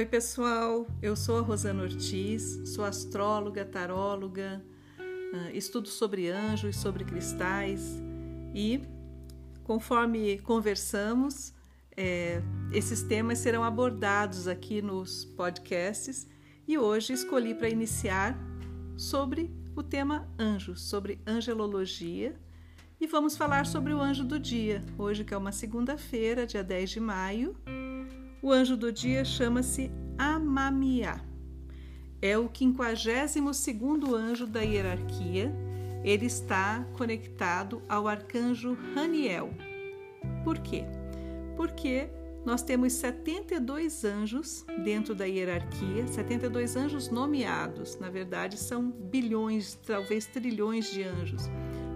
[0.00, 0.86] Oi, pessoal.
[1.02, 4.64] Eu sou a Rosana Ortiz, sou astróloga, taróloga,
[4.98, 8.00] ah, estudo sobre anjos, sobre cristais
[8.54, 8.80] e,
[9.62, 11.52] conforme conversamos,
[11.94, 12.40] é,
[12.72, 16.26] esses temas serão abordados aqui nos podcasts
[16.66, 18.34] e hoje escolhi para iniciar
[18.96, 22.40] sobre o tema anjos, sobre angelologia
[22.98, 26.88] e vamos falar sobre o anjo do dia, hoje que é uma segunda-feira, dia 10
[26.88, 27.54] de maio
[28.42, 31.20] o anjo do dia chama-se Amamiá.
[32.22, 35.52] É o 52 anjo da hierarquia.
[36.02, 39.50] Ele está conectado ao arcanjo Raniel.
[40.44, 40.84] Por quê?
[41.56, 42.08] Porque
[42.44, 47.98] nós temos 72 anjos dentro da hierarquia, 72 anjos nomeados.
[47.98, 51.50] Na verdade, são bilhões, talvez trilhões de anjos,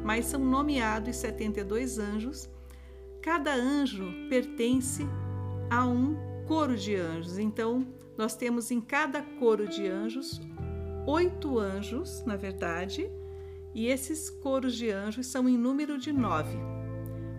[0.04, 2.48] mas são nomeados 72 anjos.
[3.22, 5.06] Cada anjo pertence
[5.70, 7.39] a um coro de anjos.
[7.39, 10.41] Então, nós temos em cada coro de anjos
[11.06, 13.11] oito anjos, na verdade,
[13.75, 16.56] e esses coros de anjos são em número de nove.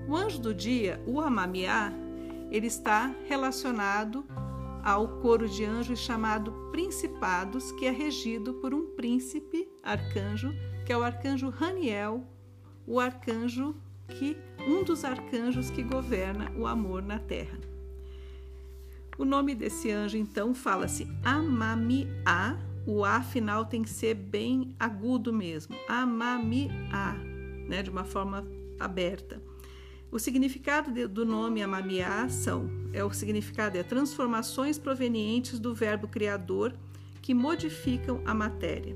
[0.07, 1.91] O anjo do dia, o Amamiá,
[2.51, 4.25] ele está relacionado
[4.83, 10.53] ao coro de anjos chamado Principados, que é regido por um príncipe arcanjo,
[10.85, 12.23] que é o arcanjo Raniel,
[12.85, 13.75] o arcanjo
[14.07, 17.74] que um dos arcanjos que governa o amor na terra.
[19.17, 22.57] O nome desse anjo, então, fala-se Amami-A.
[22.85, 25.75] O A final tem que ser bem agudo mesmo.
[25.87, 27.13] Amami-A,
[27.67, 28.45] né, de uma forma
[28.79, 29.41] aberta.
[30.11, 36.07] O significado de, do nome Amamiá são, é o significado é transformações provenientes do verbo
[36.07, 36.73] criador
[37.21, 38.95] que modificam a matéria.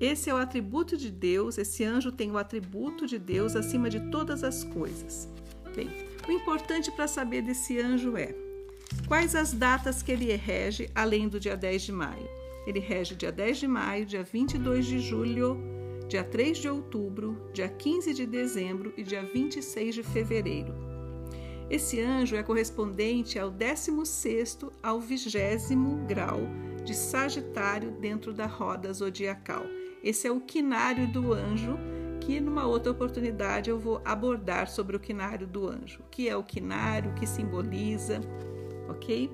[0.00, 4.10] Esse é o atributo de Deus, esse anjo tem o atributo de Deus acima de
[4.10, 5.28] todas as coisas.
[5.74, 5.88] Bem,
[6.28, 8.43] o importante para saber desse anjo é
[9.06, 12.28] Quais as datas que ele rege, além do dia 10 de maio?
[12.66, 15.58] Ele rege dia 10 de maio, dia 22 de julho,
[16.08, 20.74] dia 3 de outubro, dia 15 de dezembro e dia 26 de fevereiro.
[21.68, 25.28] Esse anjo é correspondente ao 16º ao 20
[26.06, 26.40] grau
[26.82, 29.64] de Sagitário dentro da roda zodiacal.
[30.02, 31.78] Esse é o quinário do anjo,
[32.20, 36.00] que numa outra oportunidade eu vou abordar sobre o quinário do anjo.
[36.00, 38.20] O que é o quinário, o que simboliza,
[38.88, 39.30] ok?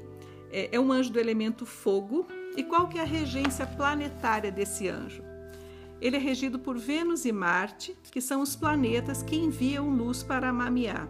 [0.51, 2.27] É, é um anjo do elemento fogo.
[2.57, 5.23] E qual que é a regência planetária desse anjo?
[6.01, 10.49] Ele é regido por Vênus e Marte, que são os planetas que enviam luz para
[10.49, 11.07] Amamiá.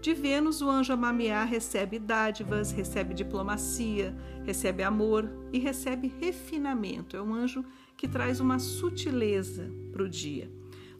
[0.00, 4.14] De Vênus, o anjo Amamiá recebe dádivas, recebe diplomacia,
[4.44, 7.16] recebe amor e recebe refinamento.
[7.16, 7.64] É um anjo
[7.96, 10.50] que traz uma sutileza para o dia.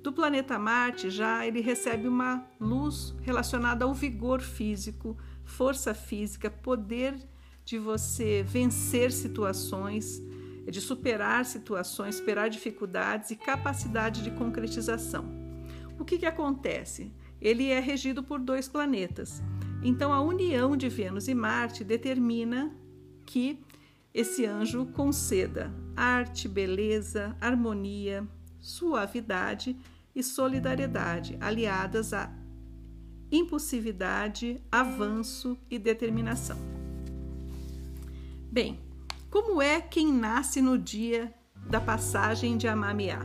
[0.03, 7.17] Do planeta Marte, já ele recebe uma luz relacionada ao vigor físico, força física, poder
[7.65, 10.23] de você vencer situações,
[10.69, 15.25] de superar situações, superar dificuldades e capacidade de concretização.
[15.99, 17.13] O que, que acontece?
[17.41, 19.43] Ele é regido por dois planetas.
[19.83, 22.75] Então, a união de Vênus e Marte determina
[23.25, 23.65] que
[24.13, 28.27] esse anjo conceda arte, beleza, harmonia,
[28.59, 29.77] suavidade
[30.15, 32.33] e solidariedade, aliadas a
[33.31, 36.59] impulsividade, avanço e determinação.
[38.51, 38.81] Bem,
[39.31, 41.33] como é quem nasce no dia
[41.69, 43.21] da passagem de Amamiá?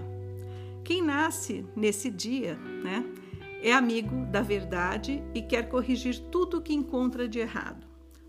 [0.84, 3.06] Quem nasce nesse dia, né,
[3.62, 7.86] é amigo da verdade e quer corrigir tudo o que encontra de errado.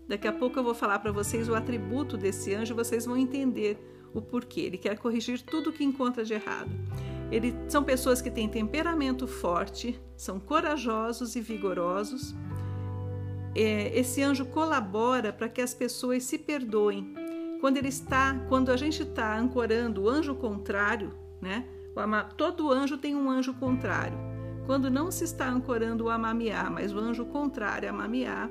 [0.07, 3.77] Daqui a pouco eu vou falar para vocês o atributo desse anjo, vocês vão entender
[4.13, 4.61] o porquê.
[4.61, 6.69] Ele quer corrigir tudo o que encontra de errado.
[7.33, 12.35] Ele, são pessoas que têm temperamento forte, são corajosos e vigorosos.
[13.55, 17.13] É, esse anjo colabora para que as pessoas se perdoem.
[17.59, 21.11] Quando ele está, quando a gente está ancorando o anjo contrário,
[21.41, 21.65] né?
[22.37, 24.17] todo anjo tem um anjo contrário.
[24.67, 28.49] Quando não se está ancorando o amamiá, mas o anjo contrário, amamiá,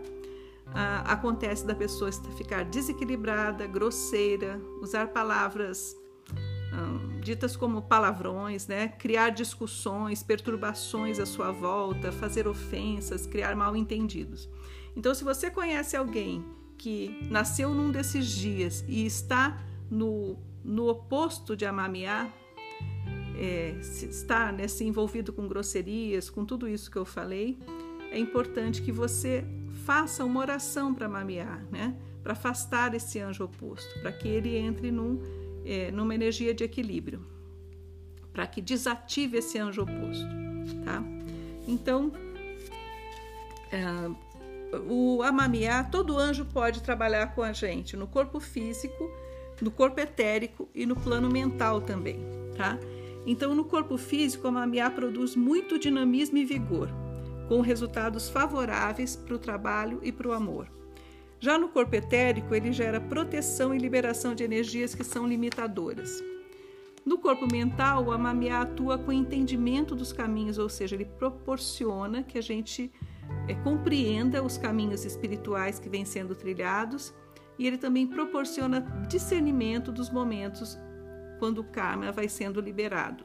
[1.05, 5.97] acontece da pessoa ficar desequilibrada, grosseira, usar palavras
[7.21, 8.89] ditas como palavrões, né?
[8.89, 14.49] criar discussões, perturbações à sua volta, fazer ofensas, criar mal entendidos.
[14.97, 16.45] Então, se você conhece alguém
[16.77, 22.29] que nasceu num desses dias e está no, no oposto de amamiá,
[23.39, 27.59] é, está né, se envolvido com grosserias, com tudo isso que eu falei,
[28.11, 29.45] é importante que você
[29.85, 31.97] faça uma oração para mamear, né?
[32.23, 35.21] para afastar esse anjo oposto, para que ele entre num,
[35.65, 37.25] é, numa energia de equilíbrio,
[38.33, 40.27] para que desative esse anjo oposto.
[40.85, 41.03] Tá?
[41.67, 42.13] Então,
[43.71, 43.83] é,
[44.89, 49.11] o amamiá, todo anjo pode trabalhar com a gente no corpo físico,
[49.61, 52.19] no corpo etérico e no plano mental também,
[52.57, 52.79] tá?
[53.25, 56.89] Então, no corpo físico, o amamiá produz muito dinamismo e vigor,
[57.49, 60.69] com resultados favoráveis para o trabalho e para o amor.
[61.43, 66.23] Já no corpo etérico, ele gera proteção e liberação de energias que são limitadoras.
[67.05, 72.39] No corpo mental, o amamiá atua com entendimento dos caminhos, ou seja, ele proporciona que
[72.39, 72.93] a gente
[73.49, 77.13] é, compreenda os caminhos espirituais que vêm sendo trilhados
[77.59, 80.79] e ele também proporciona discernimento dos momentos
[81.41, 83.25] quando o karma vai sendo liberado.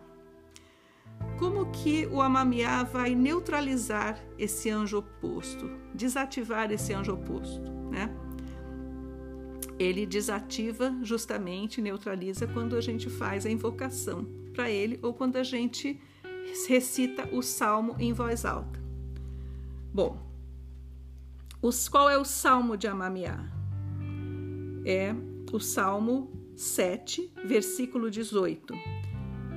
[1.38, 8.10] Como que o amamiá vai neutralizar esse anjo oposto, desativar esse anjo oposto, né?
[9.80, 15.44] Ele desativa justamente, neutraliza quando a gente faz a invocação para ele ou quando a
[15.44, 16.02] gente
[16.68, 18.82] recita o salmo em voz alta.
[19.94, 20.18] Bom,
[21.62, 23.40] os, qual é o salmo de Amamiá?
[24.86, 25.14] É
[25.52, 28.74] o salmo 7, versículo 18.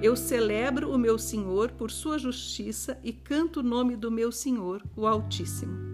[0.03, 4.83] Eu celebro o meu Senhor por sua justiça e canto o nome do meu Senhor,
[4.97, 5.90] o Altíssimo.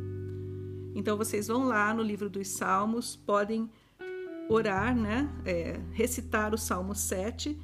[0.96, 3.70] Então vocês vão lá no livro dos Salmos, podem
[4.48, 5.31] orar, né?
[5.44, 7.60] É, recitar o Salmo 7.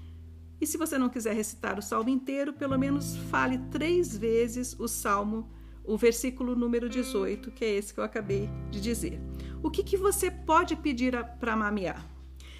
[0.60, 4.86] E se você não quiser recitar o salmo inteiro, pelo menos fale três vezes o
[4.86, 5.50] salmo,
[5.82, 9.18] o versículo número 18, que é esse que eu acabei de dizer.
[9.62, 12.06] O que, que você pode pedir para mamear?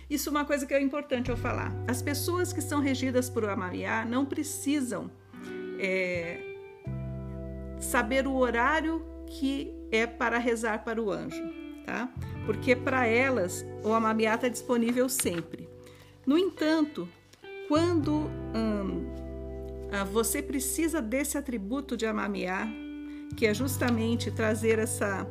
[0.09, 1.71] Isso é uma coisa que é importante eu falar.
[1.87, 5.11] As pessoas que são regidas por Amariá não precisam
[5.79, 6.41] é,
[7.79, 11.43] saber o horário que é para rezar para o anjo,
[11.85, 12.13] tá?
[12.45, 15.69] Porque para elas o Amamiá está disponível sempre.
[16.27, 17.09] No entanto,
[17.69, 19.07] quando hum,
[20.13, 22.69] você precisa desse atributo de Amamiá,
[23.37, 25.27] que é justamente trazer essa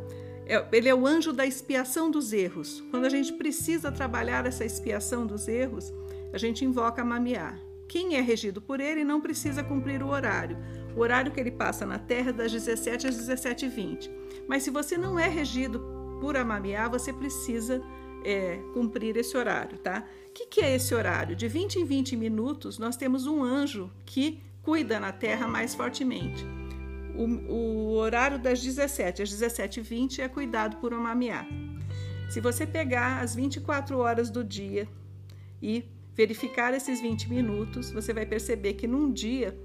[0.48, 2.84] é, ele é o anjo da expiação dos erros.
[2.92, 5.94] Quando a gente precisa trabalhar essa expiação dos erros,
[6.34, 7.56] a gente invoca Mamiá.
[7.88, 10.58] Quem é regido por ele não precisa cumprir o horário.
[10.96, 14.10] O horário que ele passa na Terra é das 17 às 17h20.
[14.48, 15.80] Mas se você não é regido
[16.20, 17.82] por Amamiá, você precisa
[18.24, 20.06] é, cumprir esse horário, tá?
[20.30, 21.36] O que, que é esse horário?
[21.36, 26.46] De 20 em 20 minutos, nós temos um anjo que cuida na Terra mais fortemente.
[27.16, 31.46] O, o horário das 17 às 17h20 é cuidado por uma mamiá.
[32.30, 34.88] Se você pegar as 24 horas do dia
[35.62, 35.84] e
[36.16, 39.58] verificar esses 20 minutos, você vai perceber que num dia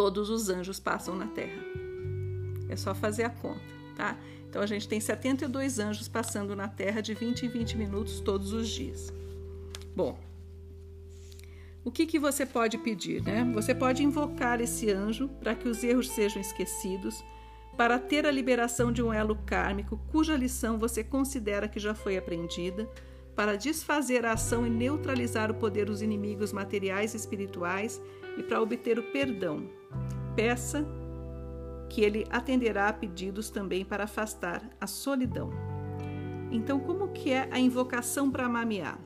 [0.00, 1.62] todos os anjos passam na Terra.
[2.70, 3.60] É só fazer a conta,
[3.94, 4.18] tá?
[4.48, 8.54] Então a gente tem 72 anjos passando na Terra de 20 em 20 minutos todos
[8.54, 9.12] os dias.
[9.94, 10.18] Bom,
[11.84, 13.22] o que, que você pode pedir?
[13.22, 13.44] Né?
[13.52, 17.22] Você pode invocar esse anjo para que os erros sejam esquecidos,
[17.76, 22.16] para ter a liberação de um elo kármico cuja lição você considera que já foi
[22.16, 22.88] aprendida,
[23.36, 28.00] para desfazer a ação e neutralizar o poder dos inimigos materiais e espirituais
[28.36, 29.68] e para obter o perdão.
[30.34, 30.86] Peça
[31.88, 35.50] que ele atenderá a pedidos também para afastar a solidão.
[36.50, 38.98] Então, como que é a invocação para Mamiá?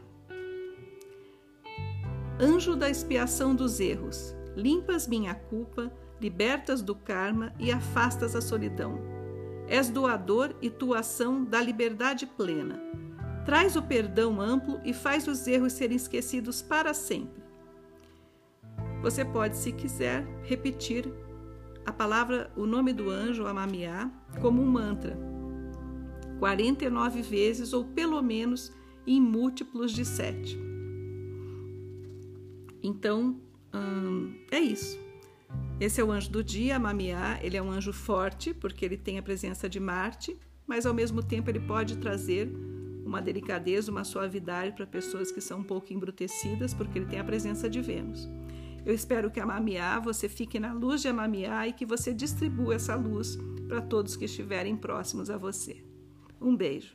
[2.40, 8.98] Anjo da expiação dos erros, limpas minha culpa, libertas do karma e afastas a solidão.
[9.68, 12.80] És doador e tua ação dá liberdade plena.
[13.44, 17.43] Traz o perdão amplo e faz os erros serem esquecidos para sempre.
[19.04, 21.12] Você pode, se quiser, repetir
[21.84, 25.14] a palavra, o nome do anjo, Amamiá, como um mantra,
[26.38, 28.72] 49 vezes ou pelo menos
[29.06, 30.58] em múltiplos de sete.
[32.82, 33.38] Então,
[33.74, 34.98] hum, é isso.
[35.78, 37.38] Esse é o anjo do dia, Mamiá.
[37.42, 40.34] Ele é um anjo forte, porque ele tem a presença de Marte,
[40.66, 42.50] mas ao mesmo tempo ele pode trazer
[43.04, 47.24] uma delicadeza, uma suavidade para pessoas que são um pouco embrutecidas, porque ele tem a
[47.24, 48.26] presença de Vênus.
[48.84, 52.74] Eu espero que a Mamiá você fique na luz de Amamiá e que você distribua
[52.74, 55.82] essa luz para todos que estiverem próximos a você.
[56.38, 56.94] Um beijo.